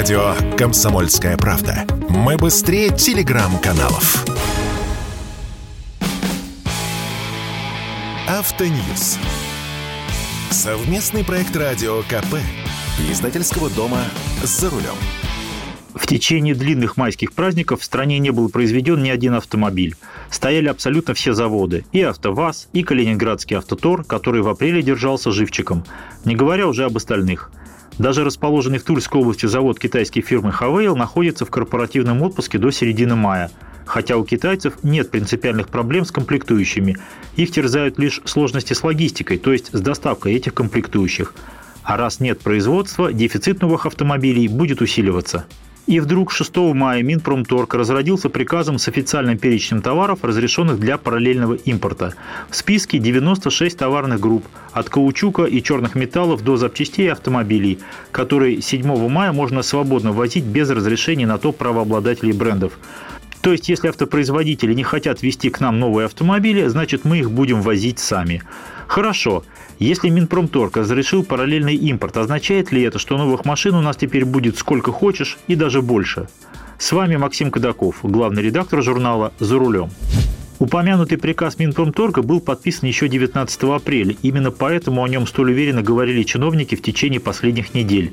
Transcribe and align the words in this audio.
Радио 0.00 0.34
«Комсомольская 0.56 1.36
правда». 1.36 1.84
Мы 2.08 2.38
быстрее 2.38 2.88
телеграм-каналов. 2.88 4.24
Автоньюз. 8.26 9.18
Совместный 10.48 11.22
проект 11.22 11.54
радио 11.54 12.00
КП. 12.04 12.36
Издательского 13.10 13.68
дома 13.68 13.98
«За 14.42 14.70
рулем». 14.70 14.96
В 15.94 16.06
течение 16.06 16.54
длинных 16.54 16.96
майских 16.96 17.34
праздников 17.34 17.82
в 17.82 17.84
стране 17.84 18.18
не 18.20 18.30
был 18.30 18.48
произведен 18.48 19.02
ни 19.02 19.10
один 19.10 19.34
автомобиль. 19.34 19.96
Стояли 20.30 20.68
абсолютно 20.68 21.12
все 21.12 21.34
заводы. 21.34 21.84
И 21.92 22.00
АвтоВАЗ, 22.00 22.70
и 22.72 22.82
Калининградский 22.84 23.58
автотор, 23.58 24.04
который 24.04 24.40
в 24.40 24.48
апреле 24.48 24.80
держался 24.80 25.30
живчиком. 25.30 25.84
Не 26.24 26.36
говоря 26.36 26.68
уже 26.68 26.86
об 26.86 26.96
остальных. 26.96 27.50
Даже 28.00 28.24
расположенный 28.24 28.78
в 28.78 28.84
Тульской 28.84 29.20
области 29.20 29.44
завод 29.44 29.78
китайской 29.78 30.22
фирмы 30.22 30.52
Хавейл 30.52 30.96
находится 30.96 31.44
в 31.44 31.50
корпоративном 31.50 32.22
отпуске 32.22 32.56
до 32.56 32.70
середины 32.70 33.14
мая. 33.14 33.50
Хотя 33.84 34.16
у 34.16 34.24
китайцев 34.24 34.82
нет 34.82 35.10
принципиальных 35.10 35.68
проблем 35.68 36.06
с 36.06 36.10
комплектующими. 36.10 36.96
Их 37.36 37.50
терзают 37.50 37.98
лишь 37.98 38.22
сложности 38.24 38.72
с 38.72 38.82
логистикой, 38.82 39.36
то 39.36 39.52
есть 39.52 39.68
с 39.74 39.80
доставкой 39.82 40.32
этих 40.32 40.54
комплектующих. 40.54 41.34
А 41.82 41.98
раз 41.98 42.20
нет 42.20 42.40
производства, 42.40 43.12
дефицит 43.12 43.60
новых 43.60 43.84
автомобилей 43.84 44.48
будет 44.48 44.80
усиливаться. 44.80 45.44
И 45.90 45.98
вдруг 45.98 46.30
6 46.30 46.56
мая 46.56 47.02
Минпромторг 47.02 47.74
разродился 47.74 48.28
приказом 48.28 48.78
с 48.78 48.86
официальным 48.86 49.38
перечнем 49.38 49.82
товаров, 49.82 50.22
разрешенных 50.22 50.78
для 50.78 50.98
параллельного 50.98 51.54
импорта. 51.54 52.14
В 52.48 52.54
списке 52.54 53.00
96 53.00 53.76
товарных 53.76 54.20
групп, 54.20 54.44
от 54.72 54.88
каучука 54.88 55.46
и 55.46 55.60
черных 55.60 55.96
металлов 55.96 56.44
до 56.44 56.56
запчастей 56.56 57.10
автомобилей, 57.10 57.80
которые 58.12 58.62
7 58.62 59.08
мая 59.08 59.32
можно 59.32 59.62
свободно 59.62 60.12
возить 60.12 60.44
без 60.44 60.70
разрешения 60.70 61.26
на 61.26 61.38
то 61.38 61.50
правообладателей 61.50 62.34
брендов. 62.34 62.78
То 63.40 63.52
есть, 63.52 63.68
если 63.68 63.88
автопроизводители 63.88 64.74
не 64.74 64.82
хотят 64.82 65.22
вести 65.22 65.50
к 65.50 65.60
нам 65.60 65.78
новые 65.78 66.06
автомобили, 66.06 66.66
значит 66.66 67.04
мы 67.04 67.18
их 67.18 67.30
будем 67.30 67.62
возить 67.62 67.98
сами. 67.98 68.42
Хорошо. 68.86 69.44
Если 69.78 70.10
Минпромторг 70.10 70.76
разрешил 70.76 71.24
параллельный 71.24 71.74
импорт, 71.74 72.16
означает 72.18 72.70
ли 72.70 72.82
это, 72.82 72.98
что 72.98 73.16
новых 73.16 73.44
машин 73.44 73.74
у 73.74 73.80
нас 73.80 73.96
теперь 73.96 74.24
будет 74.26 74.58
сколько 74.58 74.92
хочешь 74.92 75.38
и 75.46 75.54
даже 75.54 75.80
больше? 75.80 76.28
С 76.78 76.92
вами 76.92 77.16
Максим 77.16 77.50
Кадаков, 77.50 77.96
главный 78.02 78.42
редактор 78.42 78.82
журнала 78.82 79.32
«За 79.38 79.58
рулем». 79.58 79.90
Упомянутый 80.58 81.16
приказ 81.16 81.58
Минпромторга 81.58 82.20
был 82.20 82.40
подписан 82.40 82.86
еще 82.86 83.08
19 83.08 83.62
апреля. 83.64 84.14
Именно 84.20 84.50
поэтому 84.50 85.02
о 85.02 85.08
нем 85.08 85.26
столь 85.26 85.52
уверенно 85.52 85.80
говорили 85.80 86.22
чиновники 86.22 86.74
в 86.74 86.82
течение 86.82 87.18
последних 87.18 87.72
недель. 87.72 88.12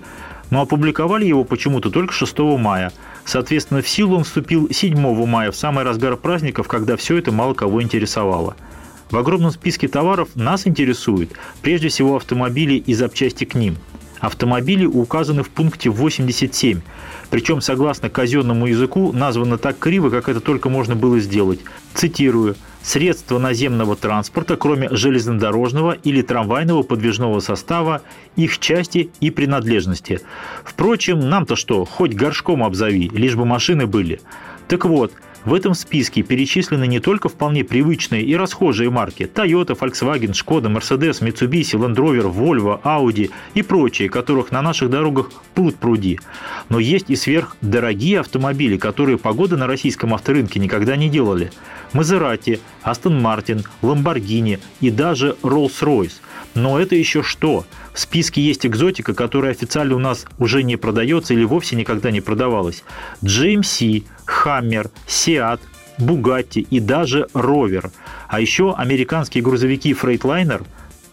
Но 0.49 0.61
опубликовали 0.61 1.25
его 1.25 1.43
почему-то 1.43 1.89
только 1.89 2.13
6 2.13 2.39
мая. 2.57 2.91
Соответственно, 3.25 3.81
в 3.81 3.89
силу 3.89 4.17
он 4.17 4.23
вступил 4.23 4.69
7 4.71 5.25
мая, 5.25 5.51
в 5.51 5.55
самый 5.55 5.83
разгар 5.83 6.15
праздников, 6.15 6.67
когда 6.67 6.95
все 6.95 7.17
это 7.17 7.31
мало 7.31 7.53
кого 7.53 7.81
интересовало. 7.81 8.55
В 9.11 9.17
огромном 9.17 9.51
списке 9.51 9.87
товаров 9.87 10.29
нас 10.35 10.67
интересуют 10.67 11.31
прежде 11.61 11.89
всего 11.89 12.17
автомобили 12.17 12.75
и 12.75 12.93
запчасти 12.93 13.45
к 13.45 13.55
ним. 13.55 13.77
Автомобили 14.19 14.85
указаны 14.85 15.43
в 15.43 15.49
пункте 15.49 15.89
87, 15.89 16.81
причем, 17.29 17.61
согласно 17.61 18.09
казенному 18.09 18.67
языку, 18.67 19.11
названо 19.13 19.57
так 19.57 19.77
криво, 19.77 20.09
как 20.09 20.29
это 20.29 20.39
только 20.39 20.69
можно 20.69 20.95
было 20.95 21.19
сделать. 21.19 21.59
Цитирую. 21.93 22.55
«Средства 22.83 23.37
наземного 23.37 23.97
транспорта, 23.97 24.55
кроме 24.55 24.87
железнодорожного 24.89 25.91
или 25.91 26.21
трамвайного 26.21 26.83
подвижного 26.83 27.41
состава, 27.41 28.01
их 28.37 28.59
части 28.59 29.09
и 29.19 29.29
принадлежности. 29.29 30.21
Впрочем, 30.63 31.19
нам-то 31.19 31.57
что, 31.57 31.83
хоть 31.83 32.13
горшком 32.13 32.63
обзови, 32.63 33.09
лишь 33.13 33.35
бы 33.35 33.43
машины 33.43 33.87
были. 33.87 34.21
Так 34.69 34.85
вот, 34.85 35.11
в 35.47 35.53
этом 35.53 35.75
списке 35.75 36.23
перечислены 36.23 36.87
не 36.87 36.99
только 36.99 37.29
вполне 37.29 37.63
привычные 37.63 38.21
и 38.21 38.35
расхожие 38.35 38.89
марки 38.89 39.31
Toyota, 39.33 39.79
Volkswagen, 39.79 40.33
Skoda, 40.33 40.67
Mercedes, 40.67 41.21
Mitsubishi, 41.21 41.79
Land 41.79 41.95
Rover, 41.95 42.29
Volvo, 42.29 42.81
Audi 42.83 43.31
и 43.53 43.61
прочие, 43.61 44.09
которых 44.09 44.51
на 44.51 44.61
наших 44.61 44.89
дорогах 44.89 45.31
пруд 45.53 45.77
пруди. 45.77 46.19
Но 46.67 46.79
есть 46.79 47.09
и 47.09 47.15
сверхдорогие 47.15 48.19
автомобили, 48.19 48.75
которые 48.75 49.17
погода 49.17 49.55
на 49.55 49.67
российском 49.67 50.13
авторынке 50.13 50.59
никогда 50.59 50.97
не 50.97 51.07
делали. 51.07 51.49
Мазерати, 51.93 52.59
Астон 52.81 53.21
Мартин, 53.21 53.63
Lamborghini 53.81 54.59
и 54.81 54.89
даже 54.89 55.37
Rolls-Royce. 55.43 56.15
Но 56.55 56.77
это 56.77 56.95
еще 56.95 57.23
что? 57.23 57.65
В 57.93 57.99
списке 57.99 58.41
есть 58.41 58.65
экзотика, 58.65 59.13
которая 59.13 59.51
официально 59.51 59.95
у 59.95 59.99
нас 59.99 60.25
уже 60.39 60.61
не 60.63 60.75
продается 60.75 61.33
или 61.33 61.45
вовсе 61.45 61.77
никогда 61.77 62.11
не 62.11 62.19
продавалась. 62.19 62.83
GMC, 63.23 64.03
Hammer, 64.27 64.89
Seat, 65.07 65.59
Bugatti 65.97 66.67
и 66.69 66.79
даже 66.79 67.27
Rover. 67.33 67.91
А 68.27 68.39
еще 68.39 68.73
американские 68.75 69.43
грузовики 69.43 69.93
Freightliner, 69.93 70.65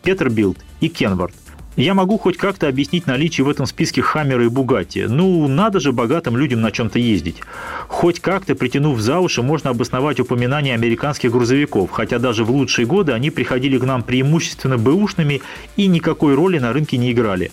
Peterbilt 0.02 0.58
и 0.80 0.88
Kenworth. 0.88 1.34
Я 1.76 1.94
могу 1.94 2.18
хоть 2.18 2.36
как-то 2.36 2.68
объяснить 2.68 3.08
наличие 3.08 3.44
в 3.44 3.48
этом 3.48 3.66
списке 3.66 4.00
Хаммера 4.00 4.44
и 4.44 4.48
Бугатти. 4.48 5.06
Ну, 5.08 5.48
надо 5.48 5.80
же 5.80 5.90
богатым 5.90 6.36
людям 6.36 6.60
на 6.60 6.70
чем-то 6.70 7.00
ездить. 7.00 7.42
Хоть 7.88 8.20
как-то, 8.20 8.54
притянув 8.54 9.00
за 9.00 9.18
уши, 9.18 9.42
можно 9.42 9.70
обосновать 9.70 10.20
упоминание 10.20 10.74
американских 10.74 11.32
грузовиков, 11.32 11.90
хотя 11.90 12.20
даже 12.20 12.44
в 12.44 12.50
лучшие 12.52 12.86
годы 12.86 13.10
они 13.10 13.30
приходили 13.30 13.76
к 13.76 13.84
нам 13.84 14.04
преимущественно 14.04 14.78
бэушными 14.78 15.42
и 15.76 15.88
никакой 15.88 16.36
роли 16.36 16.60
на 16.60 16.72
рынке 16.72 16.96
не 16.96 17.10
играли. 17.10 17.50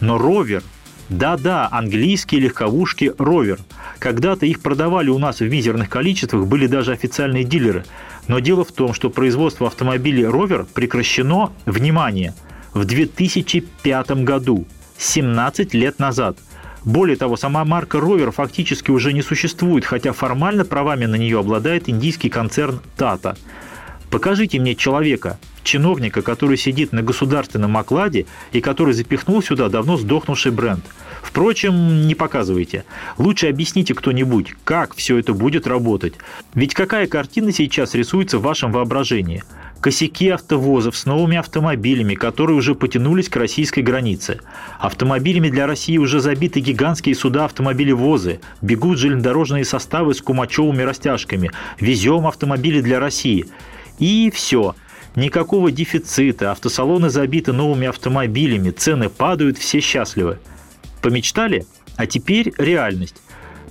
Но 0.00 0.16
Ровер, 0.16 0.62
да-да, 1.08 1.68
английские 1.70 2.40
легковушки 2.42 3.12
Ровер. 3.18 3.58
Когда-то 3.98 4.46
их 4.46 4.60
продавали 4.60 5.08
у 5.08 5.18
нас 5.18 5.40
в 5.40 5.48
мизерных 5.48 5.88
количествах, 5.88 6.46
были 6.46 6.66
даже 6.66 6.92
официальные 6.92 7.44
дилеры. 7.44 7.84
Но 8.26 8.40
дело 8.40 8.64
в 8.64 8.72
том, 8.72 8.92
что 8.94 9.10
производство 9.10 9.66
автомобилей 9.66 10.26
Ровер 10.26 10.66
прекращено, 10.74 11.52
внимание– 11.66 12.34
в 12.74 12.84
2005 12.84 14.10
году, 14.24 14.66
17 14.98 15.74
лет 15.74 15.98
назад. 15.98 16.38
Более 16.84 17.16
того, 17.16 17.36
сама 17.36 17.64
марка 17.64 17.98
Rover 17.98 18.30
фактически 18.30 18.90
уже 18.90 19.12
не 19.12 19.22
существует, 19.22 19.84
хотя 19.84 20.12
формально 20.12 20.64
правами 20.64 21.06
на 21.06 21.16
нее 21.16 21.40
обладает 21.40 21.88
индийский 21.88 22.28
концерн 22.28 22.80
Tata. 22.96 23.36
Покажите 24.10 24.58
мне 24.58 24.74
человека, 24.74 25.38
чиновника, 25.62 26.22
который 26.22 26.56
сидит 26.56 26.92
на 26.92 27.02
государственном 27.02 27.76
окладе 27.76 28.26
и 28.52 28.60
который 28.60 28.94
запихнул 28.94 29.42
сюда 29.42 29.68
давно 29.68 29.96
сдохнувший 29.96 30.52
бренд. 30.52 30.84
Впрочем, 31.22 32.06
не 32.06 32.14
показывайте. 32.14 32.84
Лучше 33.18 33.48
объясните 33.48 33.94
кто-нибудь, 33.94 34.54
как 34.64 34.94
все 34.94 35.18
это 35.18 35.34
будет 35.34 35.66
работать. 35.66 36.14
Ведь 36.54 36.74
какая 36.74 37.06
картина 37.06 37.52
сейчас 37.52 37.94
рисуется 37.94 38.38
в 38.38 38.42
вашем 38.42 38.72
воображении– 38.72 39.42
косяки 39.80 40.28
автовозов 40.28 40.96
с 40.96 41.06
новыми 41.06 41.36
автомобилями, 41.36 42.14
которые 42.14 42.56
уже 42.56 42.74
потянулись 42.74 43.28
к 43.28 43.36
российской 43.36 43.80
границе. 43.80 44.40
Автомобилями 44.78 45.50
для 45.50 45.66
России 45.66 45.98
уже 45.98 46.20
забиты 46.20 46.60
гигантские 46.60 47.14
суда 47.14 47.44
автомобилевозы, 47.44 48.40
бегут 48.60 48.98
железнодорожные 48.98 49.64
составы 49.64 50.14
с 50.14 50.20
кумачевыми 50.20 50.82
растяжками, 50.82 51.50
везем 51.78 52.26
автомобили 52.26 52.80
для 52.80 53.00
России. 53.00 53.46
И 53.98 54.30
все. 54.34 54.74
Никакого 55.18 55.72
дефицита, 55.72 56.52
автосалоны 56.52 57.10
забиты 57.10 57.52
новыми 57.52 57.88
автомобилями, 57.88 58.70
цены 58.70 59.08
падают, 59.08 59.58
все 59.58 59.80
счастливы. 59.80 60.38
Помечтали? 61.02 61.66
А 61.96 62.06
теперь 62.06 62.52
реальность. 62.56 63.16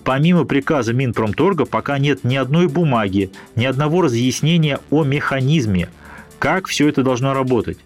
Помимо 0.03 0.43
приказа 0.43 0.91
Минпромторга 0.91 1.63
пока 1.63 1.99
нет 1.99 2.25
ни 2.25 2.35
одной 2.35 2.67
бумаги, 2.67 3.31
ни 3.55 3.63
одного 3.63 4.01
разъяснения 4.01 4.81
о 4.89 5.05
механизме, 5.05 5.87
как 6.37 6.67
все 6.67 6.89
это 6.89 7.01
должно 7.01 7.33
работать. 7.33 7.77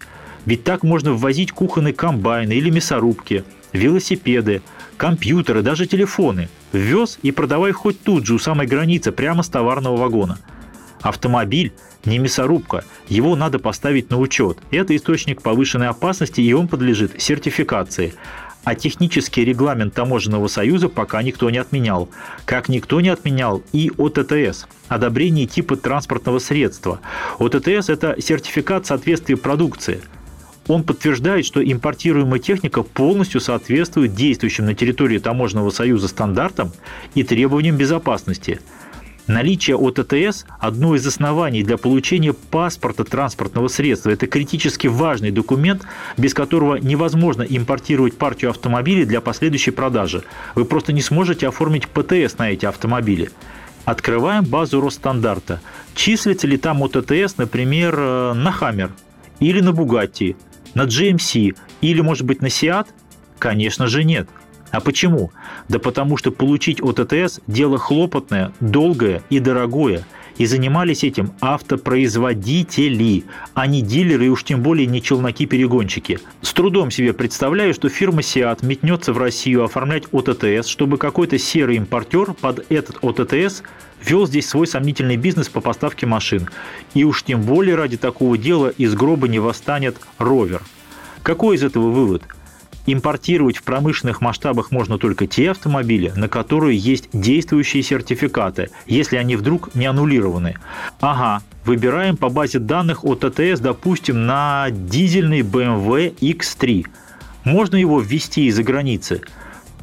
Ведь 0.44 0.64
так 0.64 0.82
можно 0.82 1.12
ввозить 1.12 1.52
кухонные 1.52 1.94
комбайны 1.94 2.54
или 2.54 2.68
мясорубки, 2.68 3.44
велосипеды, 3.72 4.60
компьютеры, 4.96 5.62
даже 5.62 5.86
телефоны. 5.86 6.48
Ввез 6.72 7.16
и 7.22 7.30
продавай 7.30 7.70
хоть 7.70 8.02
тут 8.02 8.26
же 8.26 8.34
у 8.34 8.40
самой 8.40 8.66
границы, 8.66 9.12
прямо 9.12 9.44
с 9.44 9.48
товарного 9.48 9.96
вагона. 9.98 10.40
Автомобиль 11.02 11.72
не 12.04 12.18
мясорубка, 12.18 12.84
его 13.08 13.36
надо 13.36 13.58
поставить 13.58 14.10
на 14.10 14.18
учет. 14.18 14.58
Это 14.70 14.96
источник 14.96 15.42
повышенной 15.42 15.88
опасности, 15.88 16.40
и 16.40 16.52
он 16.52 16.68
подлежит 16.68 17.20
сертификации 17.20 18.14
а 18.64 18.74
технический 18.74 19.44
регламент 19.44 19.94
Таможенного 19.94 20.46
союза 20.46 20.88
пока 20.88 21.22
никто 21.22 21.50
не 21.50 21.58
отменял. 21.58 22.08
Как 22.44 22.68
никто 22.68 23.00
не 23.00 23.08
отменял 23.08 23.62
и 23.72 23.90
ОТТС– 23.96 24.66
одобрение 24.88 25.46
типа 25.46 25.76
транспортного 25.76 26.38
средства. 26.38 27.00
ОТТС– 27.38 27.88
это 27.88 28.16
сертификат 28.20 28.86
соответствия 28.86 29.36
продукции. 29.36 30.00
Он 30.68 30.84
подтверждает, 30.84 31.44
что 31.44 31.62
импортируемая 31.62 32.38
техника 32.38 32.84
полностью 32.84 33.40
соответствует 33.40 34.14
действующим 34.14 34.66
на 34.66 34.74
территории 34.74 35.18
Таможенного 35.18 35.70
союза 35.70 36.06
стандартам 36.06 36.70
и 37.16 37.24
требованиям 37.24 37.76
безопасности. 37.76 38.60
Наличие 39.28 39.76
ОТТС– 39.76 40.44
одно 40.58 40.96
из 40.96 41.06
оснований 41.06 41.62
для 41.62 41.76
получения 41.76 42.32
паспорта 42.32 43.04
транспортного 43.04 43.68
средства. 43.68 44.10
Это 44.10 44.26
критически 44.26 44.88
важный 44.88 45.30
документ, 45.30 45.84
без 46.16 46.34
которого 46.34 46.74
невозможно 46.76 47.42
импортировать 47.42 48.18
партию 48.18 48.50
автомобилей 48.50 49.04
для 49.04 49.20
последующей 49.20 49.70
продажи. 49.70 50.24
Вы 50.56 50.64
просто 50.64 50.92
не 50.92 51.02
сможете 51.02 51.46
оформить 51.46 51.86
ПТС 51.86 52.38
на 52.38 52.50
эти 52.50 52.66
автомобили. 52.66 53.30
Открываем 53.84 54.44
базу 54.44 54.80
Росстандарта. 54.80 55.60
Числится 55.94 56.48
ли 56.48 56.56
там 56.56 56.82
ОТТС, 56.82 57.36
например, 57.36 57.94
э, 57.96 58.32
на 58.34 58.50
Хаммер 58.50 58.90
или 59.38 59.60
на 59.60 59.72
Бугатти, 59.72 60.36
на 60.74 60.82
GMC 60.82 61.56
или, 61.80 62.00
может 62.00 62.26
быть, 62.26 62.42
на 62.42 62.46
Seat? 62.46 62.88
Конечно 63.38 63.86
же 63.86 64.02
нет– 64.02 64.28
а 64.72 64.80
почему? 64.80 65.30
Да 65.68 65.78
потому 65.78 66.16
что 66.16 66.32
получить 66.32 66.80
ОТТС– 66.80 67.40
дело 67.46 67.78
хлопотное, 67.78 68.52
долгое 68.58 69.22
и 69.28 69.38
дорогое. 69.38 70.04
И 70.38 70.46
занимались 70.46 71.04
этим 71.04 71.34
автопроизводители, 71.42 73.24
а 73.52 73.66
не 73.66 73.82
дилеры 73.82 74.26
и 74.26 74.28
уж 74.30 74.44
тем 74.44 74.62
более 74.62 74.86
не 74.86 75.02
челноки-перегонщики. 75.02 76.20
С 76.40 76.54
трудом 76.54 76.90
себе 76.90 77.12
представляю, 77.12 77.74
что 77.74 77.90
фирма 77.90 78.22
Seat 78.22 78.64
метнется 78.64 79.12
в 79.12 79.18
Россию 79.18 79.62
оформлять 79.62 80.04
ОТТС, 80.10 80.68
чтобы 80.68 80.96
какой-то 80.96 81.38
серый 81.38 81.76
импортер 81.76 82.32
под 82.32 82.64
этот 82.72 82.96
ОТТС 83.04 83.62
вел 84.02 84.26
здесь 84.26 84.48
свой 84.48 84.66
сомнительный 84.66 85.18
бизнес 85.18 85.50
по 85.50 85.60
поставке 85.60 86.06
машин. 86.06 86.48
И 86.94 87.04
уж 87.04 87.24
тем 87.24 87.42
более 87.42 87.74
ради 87.74 87.98
такого 87.98 88.38
дела 88.38 88.68
из 88.70 88.94
гроба 88.94 89.28
не 89.28 89.38
восстанет 89.38 89.98
ровер. 90.16 90.62
Какой 91.22 91.56
из 91.56 91.62
этого 91.62 91.90
вывод? 91.90 92.22
Импортировать 92.86 93.58
в 93.58 93.62
промышленных 93.62 94.20
масштабах 94.20 94.72
можно 94.72 94.98
только 94.98 95.28
те 95.28 95.52
автомобили, 95.52 96.12
на 96.16 96.28
которые 96.28 96.76
есть 96.76 97.08
действующие 97.12 97.82
сертификаты, 97.82 98.70
если 98.86 99.16
они 99.16 99.36
вдруг 99.36 99.74
не 99.74 99.86
аннулированы. 99.86 100.56
Ага, 101.00 101.42
выбираем 101.64 102.16
по 102.16 102.28
базе 102.28 102.58
данных 102.58 103.04
от 103.04 103.20
ТТС, 103.20 103.60
допустим, 103.60 104.26
на 104.26 104.66
дизельный 104.70 105.42
BMW 105.42 106.12
X3. 106.16 106.86
Можно 107.44 107.76
его 107.76 108.00
ввести 108.00 108.46
из-за 108.46 108.64
границы. 108.64 109.22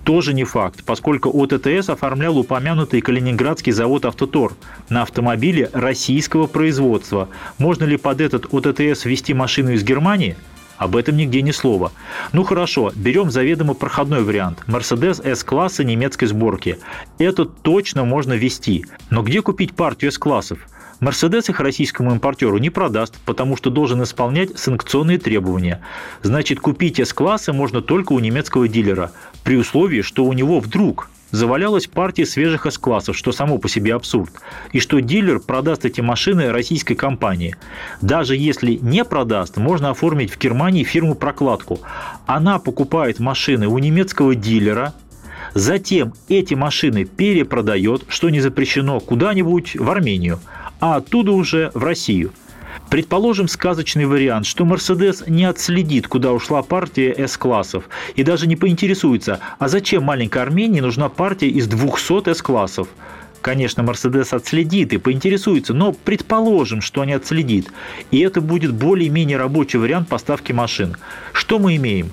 Тоже 0.04 0.34
не 0.34 0.44
факт, 0.44 0.84
поскольку 0.86 1.30
ОТТС 1.30 1.90
оформлял 1.90 2.38
упомянутый 2.38 3.00
Калининградский 3.00 3.72
завод 3.72 4.06
«Автотор» 4.06 4.54
на 4.90 5.04
автомобиле 5.04 5.70
российского 5.72 6.48
производства. 6.48 7.30
Можно 7.60 7.84
ли 7.84 7.96
под 7.96 8.20
этот 8.20 8.54
ОТТС 8.54 9.06
ввести 9.06 9.34
машину 9.34 9.72
из 9.72 9.84
Германии? 9.84 10.36
Об 10.80 10.96
этом 10.96 11.18
нигде 11.18 11.42
ни 11.42 11.52
слова. 11.52 11.92
Ну 12.32 12.44
хорошо, 12.46 12.94
берем 12.96 13.30
заведомо 13.30 13.74
проходной 13.74 14.24
вариант. 14.24 14.64
Mercedes 14.66 15.22
S-класса 15.22 15.84
немецкой 15.84 16.28
сборки. 16.28 16.80
Это 17.18 17.44
точно 17.44 18.06
можно 18.06 18.32
вести. 18.34 18.86
Но 19.10 19.22
где 19.22 19.42
купить 19.42 19.76
партию 19.76 20.10
S-классов? 20.10 20.60
Мерседес 21.02 21.50
их 21.50 21.60
российскому 21.60 22.12
импортеру 22.12 22.58
не 22.60 22.70
продаст, 22.70 23.16
потому 23.26 23.58
что 23.58 23.70
должен 23.70 24.02
исполнять 24.04 24.58
санкционные 24.58 25.18
требования. 25.18 25.82
Значит, 26.24 26.62
купить 26.62 27.00
S-классы 27.00 27.52
можно 27.52 27.82
только 27.82 28.14
у 28.14 28.20
немецкого 28.20 28.70
дилера, 28.70 29.12
при 29.44 29.58
условии, 29.58 30.02
что 30.02 30.24
у 30.24 30.32
него 30.32 30.62
вдруг 30.62 31.10
завалялась 31.32 31.88
партия 31.88 32.26
свежих 32.26 32.66
С-классов, 32.66 33.18
что 33.18 33.32
само 33.32 33.58
по 33.58 33.70
себе 33.70 33.94
абсурд, 33.96 34.32
и 34.72 34.80
что 34.80 35.00
дилер 35.00 35.40
продаст 35.40 35.86
эти 35.86 36.02
машины 36.02 36.52
российской 36.52 36.96
компании. 36.96 37.56
Даже 38.02 38.36
если 38.36 38.74
не 38.74 39.04
продаст, 39.06 39.58
можно 39.58 39.92
оформить 39.92 40.32
в 40.32 40.40
Германии 40.40 40.84
фирму-прокладку. 40.84 41.80
Она 42.26 42.60
покупает 42.60 43.20
машины 43.20 43.68
у 43.68 43.78
немецкого 43.78 44.36
дилера, 44.36 44.94
затем 45.54 46.14
эти 46.28 46.54
машины 46.54 47.06
перепродает, 47.06 48.04
что 48.08 48.30
не 48.30 48.40
запрещено, 48.40 49.00
куда-нибудь 49.00 49.76
в 49.76 49.90
Армению, 49.90 50.40
а 50.80 50.98
оттуда 50.98 51.32
уже 51.32 51.72
в 51.74 51.84
Россию– 51.84 52.32
Предположим 52.90 53.48
сказочный 53.48 54.06
вариант, 54.06 54.48
что 54.48 54.66
Мерседес 54.66 55.24
не 55.28 55.46
отследит, 55.46 56.08
куда 56.08 56.32
ушла 56.32 56.64
партия 56.64 57.14
С-классов, 57.28 57.84
и 58.16 58.24
даже 58.24 58.48
не 58.48 58.56
поинтересуется, 58.56 59.40
а 59.60 59.68
зачем 59.68 60.04
маленькой 60.04 60.42
Армении 60.42 60.80
нужна 60.80 61.08
партия 61.08 61.50
из 61.50 61.68
200 61.68 62.34
С-классов. 62.34 62.88
Конечно, 63.42 63.84
Мерседес 63.84 64.34
отследит 64.34 64.92
и 64.92 64.98
поинтересуется, 64.98 65.76
но 65.76 65.94
предположим, 65.94 66.82
что 66.82 67.06
не 67.06 67.14
отследит. 67.14 67.72
И 68.10 68.20
это 68.22 68.42
будет 68.42 68.74
более-менее 68.74 69.38
рабочий 69.38 69.78
вариант 69.78 70.10
поставки 70.10 70.52
машин. 70.52 70.98
Что 71.32 71.60
мы 71.60 71.76
имеем? 71.76 72.12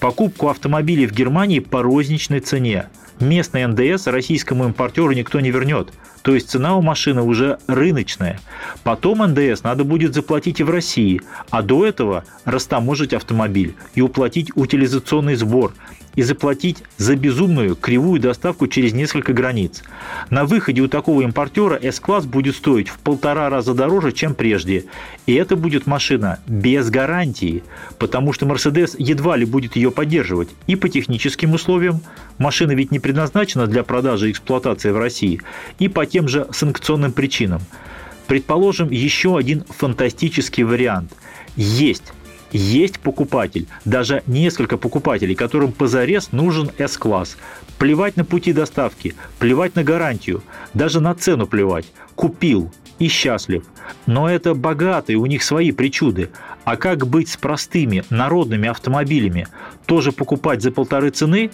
Покупку 0.00 0.48
автомобилей 0.48 1.06
в 1.06 1.12
Германии 1.12 1.60
по 1.60 1.82
розничной 1.82 2.40
цене. 2.40 2.86
Местный 3.20 3.66
НДС 3.66 4.06
российскому 4.06 4.64
импортеру 4.64 5.12
никто 5.12 5.40
не 5.40 5.50
вернет. 5.50 5.92
То 6.22 6.34
есть 6.34 6.50
цена 6.50 6.76
у 6.76 6.82
машины 6.82 7.22
уже 7.22 7.58
рыночная. 7.66 8.40
Потом 8.82 9.24
НДС 9.26 9.62
надо 9.62 9.84
будет 9.84 10.14
заплатить 10.14 10.60
и 10.60 10.62
в 10.62 10.70
России, 10.70 11.20
а 11.50 11.62
до 11.62 11.86
этого 11.86 12.24
растаможить 12.44 13.14
автомобиль 13.14 13.74
и 13.94 14.02
уплатить 14.02 14.50
утилизационный 14.54 15.34
сбор, 15.34 15.72
и 16.14 16.22
заплатить 16.22 16.82
за 16.96 17.16
безумную 17.16 17.76
кривую 17.76 18.20
доставку 18.20 18.66
через 18.66 18.92
несколько 18.92 19.32
границ. 19.32 19.82
На 20.28 20.44
выходе 20.44 20.82
у 20.82 20.88
такого 20.88 21.22
импортера 21.22 21.76
S-класс 21.76 22.26
будет 22.26 22.56
стоить 22.56 22.88
в 22.88 22.98
полтора 22.98 23.48
раза 23.48 23.74
дороже, 23.74 24.12
чем 24.12 24.34
прежде. 24.34 24.86
И 25.26 25.34
это 25.34 25.56
будет 25.56 25.86
машина 25.86 26.40
без 26.46 26.90
гарантии, 26.90 27.62
потому 27.98 28.32
что 28.32 28.46
Mercedes 28.46 28.96
едва 28.98 29.36
ли 29.36 29.44
будет 29.44 29.76
ее 29.76 29.90
поддерживать. 29.90 30.48
И 30.66 30.76
по 30.76 30.88
техническим 30.88 31.54
условиям, 31.54 32.00
машина 32.38 32.72
ведь 32.72 32.90
не 32.90 32.98
предназначена 32.98 33.66
для 33.66 33.84
продажи 33.84 34.28
и 34.28 34.32
эксплуатации 34.32 34.90
в 34.90 34.98
России, 34.98 35.40
и 35.78 35.88
по 35.88 36.06
тем 36.10 36.28
же 36.28 36.46
санкционным 36.52 37.12
причинам. 37.12 37.62
Предположим, 38.26 38.90
еще 38.90 39.36
один 39.36 39.64
фантастический 39.68 40.62
вариант. 40.62 41.12
Есть 41.56 42.12
есть 42.52 42.98
покупатель, 42.98 43.68
даже 43.84 44.22
несколько 44.26 44.76
покупателей, 44.76 45.34
которым 45.34 45.72
позарез 45.72 46.32
нужен 46.32 46.70
S-класс. 46.78 47.36
Плевать 47.78 48.16
на 48.16 48.24
пути 48.24 48.52
доставки, 48.52 49.14
плевать 49.38 49.76
на 49.76 49.84
гарантию, 49.84 50.42
даже 50.74 51.00
на 51.00 51.14
цену 51.14 51.46
плевать. 51.46 51.86
Купил 52.16 52.72
и 52.98 53.08
счастлив. 53.08 53.64
Но 54.06 54.28
это 54.28 54.54
богатые, 54.54 55.16
у 55.16 55.26
них 55.26 55.42
свои 55.42 55.70
причуды. 55.70 56.30
А 56.64 56.76
как 56.76 57.06
быть 57.06 57.28
с 57.28 57.36
простыми 57.36 58.04
народными 58.10 58.68
автомобилями? 58.68 59.46
Тоже 59.86 60.12
покупать 60.12 60.60
за 60.60 60.72
полторы 60.72 61.10
цены? 61.10 61.50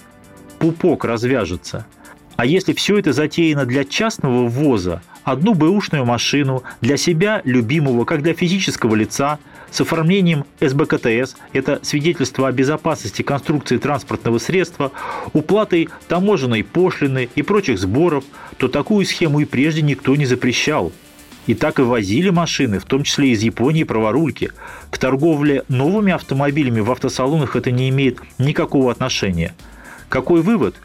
Пупок 0.59 1.05
развяжется. 1.05 1.87
А 2.37 2.45
если 2.45 2.75
все 2.75 2.99
это 2.99 3.13
затеяно 3.13 3.65
для 3.65 3.85
частного 3.85 4.47
ввоза, 4.47 5.03
одну 5.25 5.55
бэушную 5.55 6.05
машину 6.05 6.63
для 6.83 6.99
себя 6.99 7.41
любимого, 7.45 8.05
как 8.05 8.23
для 8.23 8.35
физического 8.35 8.95
лица, 8.95 9.39
с 9.71 9.81
оформлением 9.81 10.45
СБКТС, 10.61 11.37
это 11.53 11.81
свидетельство 11.83 12.49
о 12.49 12.53
безопасности 12.53 13.23
конструкции 13.23 13.79
транспортного 13.79 14.39
средства, 14.39 14.93
уплатой 15.33 15.89
таможенной 16.09 16.63
пошлины 16.63 17.29
и 17.35 17.43
прочих 17.43 17.79
сборов, 17.79 18.25
то 18.59 18.69
такую 18.69 19.05
схему 19.07 19.41
и 19.41 19.45
прежде 19.45 19.83
никто 19.83 20.15
не 20.15 20.27
запрещал. 20.27 20.93
И 21.47 21.55
так 21.55 21.79
и 21.79 21.83
возили 21.83 22.31
машины, 22.31 22.79
в 22.79 22.85
том 22.85 23.03
числе 23.03 23.31
из 23.31 23.43
Японии, 23.43 23.85
праворульки. 23.85 24.51
К 24.91 24.99
торговле 24.99 25.63
новыми 25.69 26.13
автомобилями 26.13 26.81
в 26.81 26.91
автосалонах 26.91 27.57
это 27.57 27.71
не 27.71 27.89
имеет 27.89 28.19
никакого 28.39 28.91
отношения. 28.91 29.55
Какой 30.09 30.43
вывод? 30.43 30.77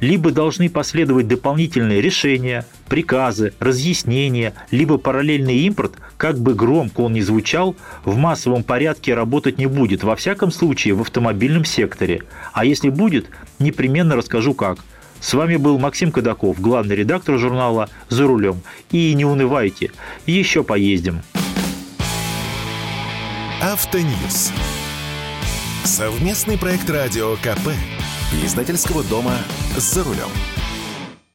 Либо 0.00 0.30
должны 0.30 0.68
последовать 0.68 1.28
дополнительные 1.28 2.00
решения, 2.00 2.66
приказы, 2.88 3.52
разъяснения, 3.58 4.54
либо 4.70 4.98
параллельный 4.98 5.58
импорт, 5.60 5.94
как 6.16 6.38
бы 6.38 6.54
громко 6.54 7.02
он 7.02 7.12
ни 7.14 7.20
звучал, 7.20 7.76
в 8.04 8.16
массовом 8.16 8.62
порядке 8.62 9.14
работать 9.14 9.58
не 9.58 9.66
будет, 9.66 10.02
во 10.02 10.16
всяком 10.16 10.50
случае 10.50 10.94
в 10.94 11.00
автомобильном 11.00 11.64
секторе. 11.64 12.22
А 12.52 12.64
если 12.64 12.88
будет, 12.88 13.26
непременно 13.58 14.16
расскажу 14.16 14.54
как. 14.54 14.78
С 15.20 15.34
вами 15.34 15.56
был 15.56 15.78
Максим 15.78 16.12
Кадаков, 16.12 16.60
главный 16.60 16.94
редактор 16.94 17.38
журнала 17.38 17.88
«За 18.08 18.26
рулем». 18.26 18.62
И 18.92 19.12
не 19.14 19.24
унывайте, 19.24 19.90
еще 20.26 20.62
поездим. 20.62 21.22
Автоньюз. 23.60 24.52
Совместный 25.82 26.56
проект 26.56 26.88
радио 26.88 27.34
КП. 27.36 27.70
Издательского 28.30 29.02
дома 29.04 29.38
«За 29.78 30.04
рулем». 30.04 30.28